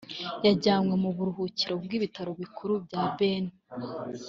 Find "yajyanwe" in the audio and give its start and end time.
0.45-0.93